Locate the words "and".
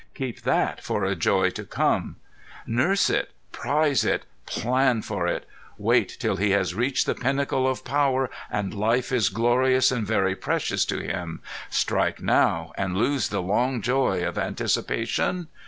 8.49-8.73, 9.91-10.07, 12.79-12.97